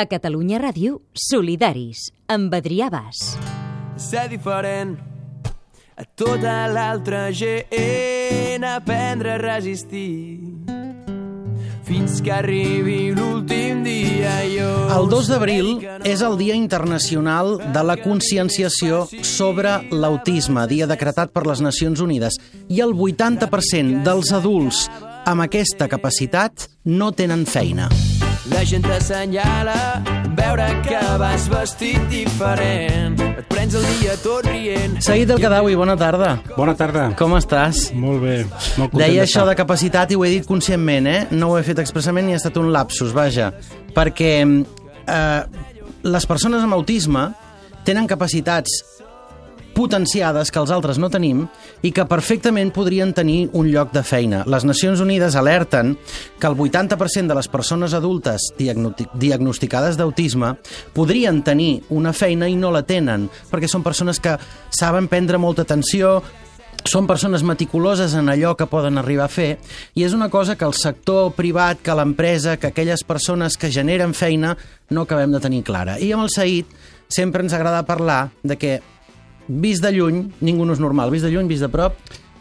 [0.00, 3.18] A Catalunya Ràdio, Solidaris, amb Adrià Bas.
[4.00, 4.94] Ser diferent
[5.92, 10.56] a tota l'altra gent, aprendre a resistir
[11.84, 14.70] fins que arribi l'últim dia jo...
[14.94, 15.68] El 2 d'abril
[16.08, 22.40] és el Dia Internacional de la Conscienciació sobre l'Autisme, dia decretat per les Nacions Unides.
[22.72, 24.86] I el 80% dels adults
[25.28, 27.90] amb aquesta capacitat no tenen feina.
[28.50, 30.02] La gent t'assenyala,
[30.36, 33.18] veure que vas vestit diferent.
[33.30, 34.98] Et prens el dia tot rient.
[35.04, 36.32] Seguit del Cadawi, bona tarda.
[36.56, 37.08] Bona tarda.
[37.18, 37.88] Com estàs?
[37.94, 38.36] Molt bé,
[38.80, 41.20] molt Deia això de capacitat i ho he dit conscientment, eh?
[41.30, 43.52] No ho he fet expressament ni ha estat un lapsus, vaja.
[43.96, 45.40] Perquè eh,
[46.02, 47.28] les persones amb autisme
[47.86, 48.82] tenen capacitats
[49.74, 51.44] potenciades que els altres no tenim
[51.86, 54.42] i que perfectament podrien tenir un lloc de feina.
[54.50, 55.96] Les Nacions Unides alerten
[56.40, 60.56] que el 80% de les persones adultes diagnosti- diagnosticades d'autisme
[60.92, 64.36] podrien tenir una feina i no la tenen, perquè són persones que
[64.70, 66.22] saben prendre molta atenció,
[66.84, 69.58] són persones meticuloses en allò que poden arribar a fer
[69.94, 74.14] i és una cosa que el sector privat, que l'empresa, que aquelles persones que generen
[74.14, 74.56] feina
[74.88, 75.98] no acabem de tenir clara.
[76.00, 76.64] I amb el Saïd
[77.08, 78.80] sempre ens agrada parlar de que
[79.48, 81.94] vist de lluny ningú no és normal, vist de lluny, vist de prop,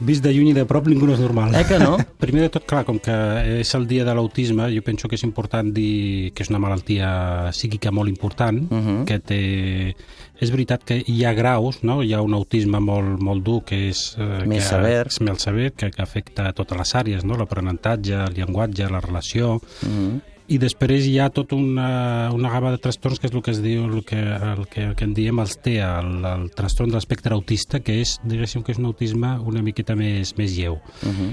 [0.00, 1.54] Vist de lluny i de prop ningú no és normal.
[1.54, 1.96] eh que no?
[2.18, 5.22] Primer de tot, clar, com que és el dia de l'autisme, jo penso que és
[5.22, 8.88] important dir que és una malaltia psíquica molt important, uh Mhm.
[8.88, 9.04] -huh.
[9.04, 9.96] que té...
[10.40, 12.02] És veritat que hi ha graus, no?
[12.02, 14.16] Hi ha un autisme molt, molt dur que és...
[14.18, 15.06] Eh, Més que, sever.
[15.06, 17.36] És més sever, que, que afecta totes les àrees, no?
[17.36, 19.54] L'aprenentatge, el llenguatge, la relació...
[19.54, 20.08] Uh Mhm.
[20.16, 20.20] -huh.
[20.44, 23.62] I després hi ha tota una, una gamma de trastorns que és el que es
[23.64, 26.98] diu, el que, el que, el que en diem els TEA, el, el trastorn de
[26.98, 30.76] l'espectre autista, que és, diguéssim, que és un autisme una miqueta més, més lleu.
[31.00, 31.30] Uh -huh.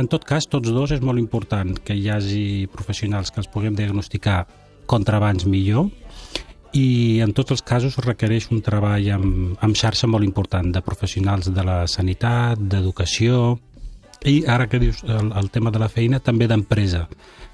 [0.00, 3.74] En tot cas, tots dos és molt important que hi hagi professionals que els puguem
[3.74, 4.46] diagnosticar
[4.86, 5.90] contra abans millor,
[6.72, 11.52] i en tots els casos requereix un treball amb, amb xarxa molt important de professionals
[11.54, 13.60] de la sanitat, d'educació
[14.24, 17.06] i ara que dius el, el tema de la feina, també d'empresa.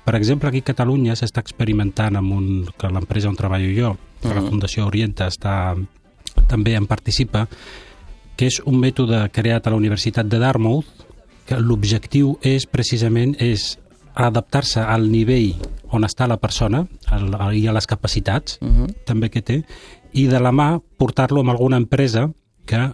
[0.04, 2.46] Per exemple, aquí a Catalunya s'està experimentant amb un,
[2.78, 3.92] que l'empresa on treballo jo,
[4.22, 5.74] que la Fundació Orienta està,
[6.48, 7.46] també en participa,
[8.36, 10.88] que és un mètode creat a la Universitat de Dartmouth,
[11.46, 13.74] que l'objectiu és precisament és
[14.14, 15.58] adaptar-se al nivell
[15.90, 18.88] on està la persona al, al, i a les capacitats uh -huh.
[19.04, 19.64] també que té
[20.12, 22.30] i de la mà portar-lo a alguna empresa
[22.66, 22.92] que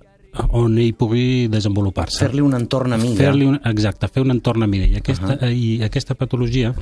[0.58, 2.20] on ell pugui desenvolupar-se.
[2.24, 3.18] Fer-li un entorn amiga.
[3.20, 4.86] Fer-li un, exacte, fer un entorn amiga.
[4.86, 5.52] I aquesta, uh -huh.
[5.52, 6.74] I aquesta patologia,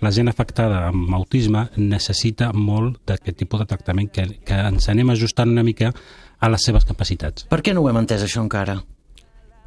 [0.00, 5.10] la gent afectada amb autisme necessita molt d'aquest tipus de tractament que, que ens anem
[5.10, 5.92] ajustant una mica
[6.38, 7.44] a les seves capacitats.
[7.44, 8.82] Per què no ho hem entès, això, encara?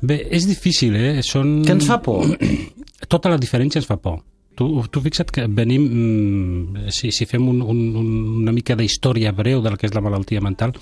[0.02, 1.22] Bé, és difícil, eh?
[1.22, 1.64] Són...
[1.66, 2.26] Que ens fa por?
[3.12, 4.22] Tota la diferència ens fa por.
[4.56, 7.80] Tu, tu fixa't que venim, mm, si, si fem un, un,
[8.42, 10.74] una mica d'història breu del que és la malaltia mental,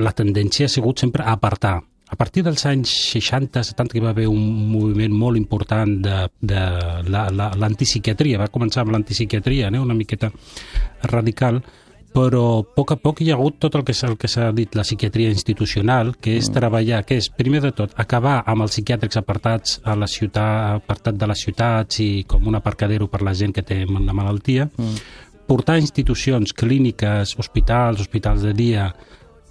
[0.00, 1.80] la tendència ha sigut sempre a apartar.
[2.12, 6.64] A partir dels anys 60-70 que va haver un moviment molt important de, de
[7.08, 9.80] l'antipsiquiatria, la, va començar amb l'antipsiquiatria, eh?
[9.80, 10.28] una miqueta
[11.08, 11.62] radical,
[12.12, 14.76] però a poc a poc hi ha hagut tot el que, el que s'ha dit
[14.76, 16.56] la psiquiatria institucional, que és mm.
[16.58, 21.16] treballar, que és, primer de tot, acabar amb els psiquiàtrics apartats a la ciutat, apartat
[21.16, 25.00] de les ciutats i com un aparcadero per la gent que té una malaltia, mm.
[25.48, 28.90] portar institucions clíniques, hospitals, hospitals de dia,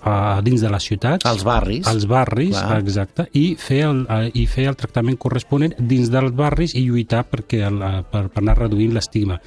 [0.04, 1.26] a dins de les ciutats.
[1.26, 1.86] Als barris.
[1.88, 2.80] Als barris, Clar.
[2.80, 7.24] exacte, i fer, el, eh, i fer el tractament corresponent dins dels barris i lluitar
[7.30, 9.40] perquè el, eh, per, per anar reduint l'estigma.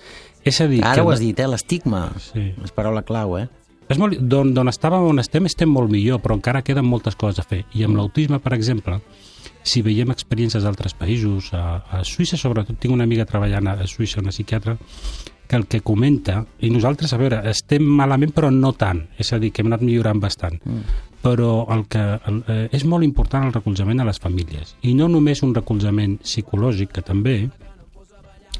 [0.44, 0.82] És a dir...
[0.84, 1.48] Ara que ho has dit, eh?
[1.48, 2.06] L'estigma.
[2.20, 2.50] Sí.
[2.62, 3.48] És paraula clau, eh?
[3.88, 7.42] És molt, d'on, d'on estàvem on estem estem molt millor, però encara queden moltes coses
[7.42, 7.64] a fer.
[7.76, 9.00] I amb l'autisme, per exemple,
[9.64, 14.22] si veiem experiències d'altres països, a, a Suïssa sobretot, tinc una amiga treballant a Suïssa,
[14.24, 14.76] una psiquiatra,
[15.46, 19.40] que el que comenta, i nosaltres, a veure, estem malament però no tant, és a
[19.42, 20.98] dir, que hem anat millorant bastant, mm.
[21.24, 25.08] però el que el, eh, és molt important el recolzament a les famílies, i no
[25.12, 27.38] només un recolzament psicològic, que també,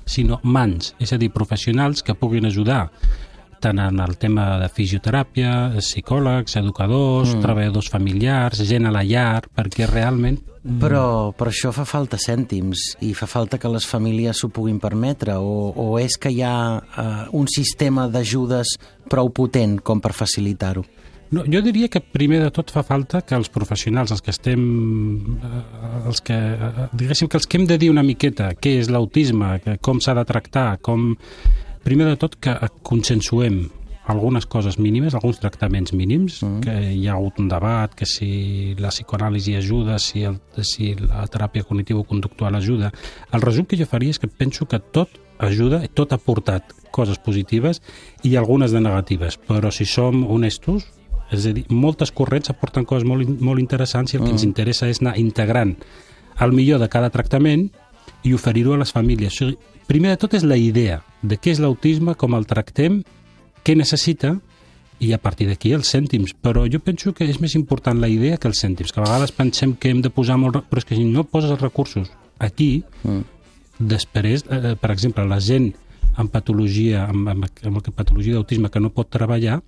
[0.05, 2.91] sinó mans, és a dir, professionals que puguin ajudar
[3.65, 7.45] tant en el tema de fisioteràpia, psicòlegs, educadors, mm.
[7.45, 10.43] treballadors familiars, gent a la llar, perquè realment...
[10.81, 15.35] Però per això fa falta cèntims i fa falta que les famílies s'ho puguin permetre
[15.37, 18.73] o, o és que hi ha uh, un sistema d'ajudes
[19.13, 20.87] prou potent com per facilitar-ho?
[21.35, 24.65] No, jo diria que primer de tot fa falta que els professionals, els que estem,
[25.35, 25.61] eh,
[26.07, 29.59] els que, eh, diguéssim que els que hem de dir una miqueta què és l'autisme,
[29.85, 31.15] com s'ha de tractar, com...
[31.85, 33.67] Primer de tot que consensuem
[34.07, 36.61] algunes coses mínimes, alguns tractaments mínims, mm.
[36.65, 41.25] que hi ha hagut un debat, que si la psicoanàlisi ajuda, si, el, si la
[41.33, 42.93] teràpia cognitivo-conductual ajuda.
[43.33, 45.13] El resum que jo faria és que penso que tot
[45.45, 47.81] ajuda, tot ha portat coses positives
[48.23, 50.87] i algunes de negatives, però si som honestos,
[51.33, 54.37] és a dir, moltes corrents aporten coses molt, molt interessants i el que mm.
[54.37, 55.79] ens interessa és anar integrant
[56.41, 57.69] el millor de cada tractament
[58.25, 59.37] i oferir-ho a les famílies.
[59.37, 63.03] O sigui, primer de tot és la idea de què és l'autisme, com el tractem,
[63.65, 64.35] què necessita
[65.05, 66.35] i a partir d'aquí els cèntims.
[66.41, 69.35] Però jo penso que és més important la idea que els cèntims, que a vegades
[69.37, 70.63] pensem que hem de posar molt...
[70.71, 73.23] Però és que si no poses els recursos aquí, mm.
[73.79, 75.73] després, eh, per exemple, la gent
[76.21, 79.61] amb patologia, amb, amb, amb patologia d'autisme que no pot treballar,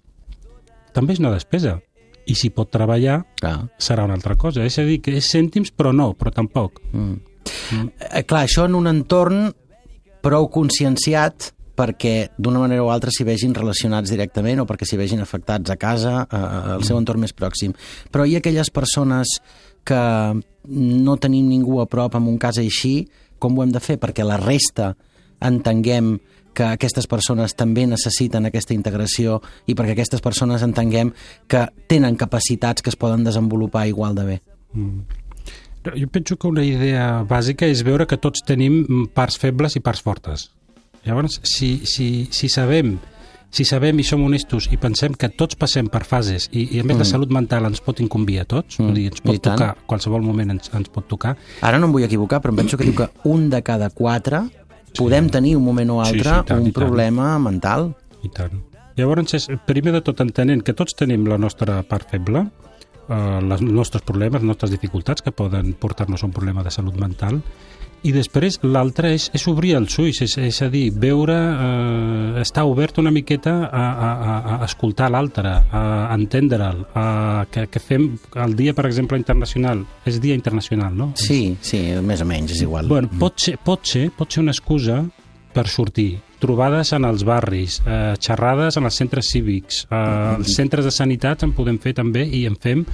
[0.96, 1.80] també és una despesa.
[2.26, 3.58] I si pot treballar, ah.
[3.78, 4.64] serà una altra cosa.
[4.66, 6.80] És a dir, que és cèntims, però no, però tampoc.
[6.92, 7.35] Mm.
[7.72, 8.08] Mm.
[8.12, 9.50] Eh, clar, això en un entorn
[10.24, 15.20] prou conscienciat perquè d'una manera o altra s'hi vegin relacionats directament o perquè s'hi vegin
[15.20, 17.74] afectats a casa, al seu entorn més pròxim.
[18.10, 19.36] Però hi ha aquelles persones
[19.86, 20.00] que
[20.66, 23.04] no tenim ningú a prop amb un cas així,
[23.38, 23.98] com ho hem de fer?
[24.00, 24.94] Perquè la resta
[25.44, 26.16] entenguem
[26.56, 31.12] que aquestes persones també necessiten aquesta integració i perquè aquestes persones entenguem
[31.46, 34.40] que tenen capacitats que es poden desenvolupar igual de bé.
[34.72, 35.25] Mm.
[35.94, 40.02] Jo penso que una idea bàsica és veure que tots tenim parts febles i parts
[40.02, 40.48] fortes.
[41.06, 42.96] Llavors, si, si, si sabem
[43.56, 46.84] si sabem i som honestos i pensem que tots passem per fases i, i a
[46.84, 47.00] més mm.
[47.00, 48.92] la salut mental ens pot incumbir a tots, mm.
[48.96, 51.36] dir, ens pot tocar, qualsevol moment ens, ens pot tocar.
[51.64, 54.42] Ara no em vull equivocar, però em penso que diu que un de cada quatre
[54.50, 54.98] sí.
[54.98, 57.46] podem tenir un moment o altre sí, sí, tant, un problema tant.
[57.46, 57.88] mental.
[58.26, 58.60] I tant.
[58.96, 62.46] Llavors, és, primer de tot, entenent que tots tenim la nostra part feble,
[63.08, 67.40] els nostres problemes, les nostres dificultats que poden portar-nos a un problema de salut mental,
[68.06, 72.66] i després l'altre és, és obrir els ulls, és, és a dir, veure, eh, estar
[72.68, 75.82] obert una miqueta a, a, a, escoltar l'altre, a
[76.14, 77.06] entendre'l, a,
[77.50, 78.08] que, que fem
[78.44, 81.12] el dia, per exemple, internacional, és dia internacional, no?
[81.18, 82.86] Sí, sí, més o menys, és igual.
[82.90, 85.02] Bueno, pot ser, pot ser, pot ser una excusa
[85.56, 90.84] per sortir, trobades en els barris, eh, xerrades en els centres cívics, eh, els centres
[90.84, 92.84] de sanitats en podem fer també i en fem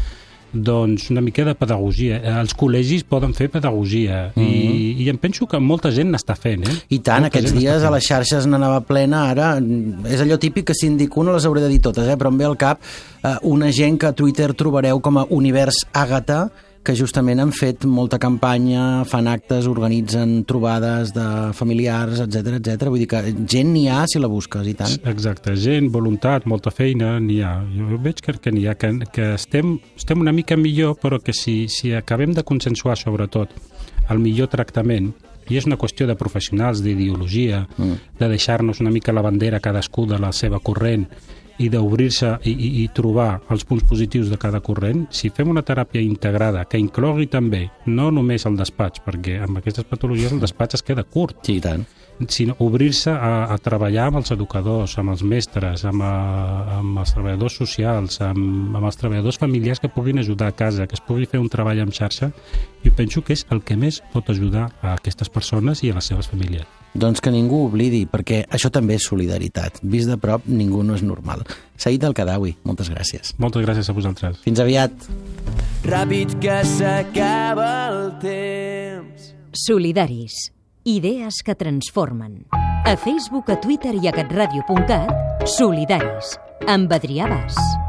[0.52, 2.18] doncs una mica de pedagogia.
[2.20, 4.48] Eh, els col·legis poden fer pedagogia mm -hmm.
[4.48, 5.00] i, mhm.
[5.00, 6.68] i em penso que molta gent n'està fent.
[6.68, 6.74] Eh?
[6.88, 9.58] I tant, molta aquests dies a les xarxes n'anava plena, ara
[10.04, 12.16] és allò típic que si en dic una les hauré de dir totes, eh?
[12.16, 12.80] però em ve al cap
[13.24, 16.50] eh, una gent que a Twitter trobareu com a Univers Àgata,
[16.82, 22.88] que justament han fet molta campanya, fan actes, organitzen trobades de familiars, etc etc.
[22.90, 23.22] Vull dir que
[23.54, 24.96] gent n'hi ha si la busques, i tant.
[25.12, 27.54] Exacte, gent, voluntat, molta feina, n'hi ha.
[27.76, 31.34] Jo veig que, que n'hi ha, que, que estem, estem una mica millor, però que
[31.36, 33.54] si, si acabem de consensuar, sobretot,
[34.10, 35.12] el millor tractament,
[35.50, 38.18] i és una qüestió de professionals, d'ideologia, mm.
[38.18, 41.06] de deixar-nos una mica la bandera cadascú de la seva corrent
[41.62, 45.64] i d'obrir-se i, i, i trobar els punts positius de cada corrent, si fem una
[45.66, 50.80] teràpia integrada que inclogui també no només el despatx, perquè amb aquestes patologies el despatx
[50.80, 51.42] es queda curt.
[51.46, 51.86] Sí, tant
[52.28, 57.14] sinó obrir-se a, a treballar amb els educadors, amb els mestres, amb, a, amb els
[57.14, 61.26] treballadors socials, amb, amb els treballadors familiars que puguin ajudar a casa, que es pugui
[61.26, 62.32] fer un treball en xarxa,
[62.84, 66.12] jo penso que és el que més pot ajudar a aquestes persones i a les
[66.12, 66.68] seves famílies.
[66.92, 69.80] Doncs que ningú oblidi, perquè això també és solidaritat.
[69.82, 71.46] Vist de prop, ningú no és normal.
[71.80, 73.32] Saïd El Cadawi, moltes gràcies.
[73.40, 74.42] Moltes gràcies a vosaltres.
[74.44, 75.08] Fins aviat.
[75.88, 79.32] Ràpid que s'acaba el temps.
[79.56, 80.52] Solidaris.
[80.84, 82.46] Idees que transformen.
[82.50, 86.34] A Facebook, a Twitter i a catradio.cat, Solidaris,
[86.66, 87.81] amb Adrià Bas.